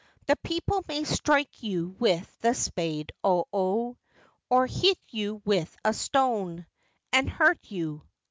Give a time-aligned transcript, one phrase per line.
[0.25, 3.97] The people may strike you with the spade [o o]
[4.49, 6.65] Or hit you with a stone
[7.13, 8.01] And hurt you.